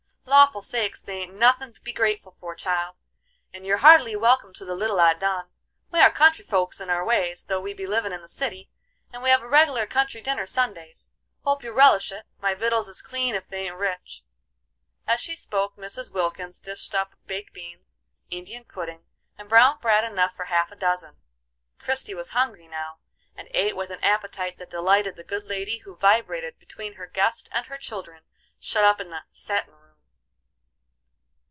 "Lawful 0.25 0.61
sakes, 0.61 1.01
the' 1.01 1.11
ain't 1.11 1.33
nothing 1.33 1.73
to 1.73 1.81
be 1.81 1.91
grateful 1.91 2.37
for, 2.39 2.55
child, 2.55 2.95
and 3.53 3.65
you're 3.65 3.79
heartily 3.79 4.15
welcome 4.15 4.53
to 4.53 4.63
the 4.63 4.75
little 4.75 4.97
I 4.99 5.13
done. 5.13 5.49
We 5.91 5.99
are 5.99 6.09
country 6.09 6.45
folks 6.45 6.79
in 6.79 6.89
our 6.89 7.03
ways, 7.03 7.43
though 7.45 7.59
we 7.59 7.73
be 7.73 7.85
livin' 7.85 8.13
in 8.13 8.21
the 8.21 8.29
city, 8.29 8.69
and 9.11 9.21
we 9.21 9.29
have 9.29 9.41
a 9.41 9.47
reg'lar 9.47 9.85
country 9.85 10.21
dinner 10.21 10.45
Sundays. 10.45 11.11
Hope 11.43 11.63
you'll 11.63 11.73
relish 11.73 12.13
it; 12.13 12.23
my 12.39 12.53
vittles 12.55 12.87
is 12.87 13.01
clean 13.01 13.35
ef 13.35 13.47
they 13.49 13.65
ain't 13.67 13.75
rich." 13.75 14.23
As 15.05 15.19
she 15.19 15.35
spoke, 15.35 15.75
Mrs. 15.75 16.09
Wilkins 16.13 16.61
dished 16.61 16.95
up 16.95 17.13
baked 17.27 17.51
beans, 17.53 17.97
Indian 18.29 18.63
pudding, 18.63 19.03
and 19.37 19.49
brown 19.49 19.79
bread 19.81 20.05
enough 20.09 20.33
for 20.33 20.45
half 20.45 20.71
a 20.71 20.77
dozen. 20.77 21.17
Christie 21.77 22.15
was 22.15 22.29
hungry 22.29 22.69
now, 22.69 22.99
and 23.35 23.49
ate 23.51 23.75
with 23.75 23.89
an 23.89 24.01
appetite 24.03 24.57
that 24.59 24.69
delighted 24.69 25.17
the 25.17 25.25
good 25.25 25.47
lady 25.49 25.79
who 25.79 25.95
vibrated 25.97 26.57
between 26.57 26.93
her 26.93 27.07
guest 27.07 27.49
and 27.51 27.65
her 27.65 27.77
children, 27.77 28.23
shut 28.61 28.85
up 28.85 29.01
in 29.01 29.09
the 29.09 29.23
"settin' 29.33 29.73
room." 29.73 29.77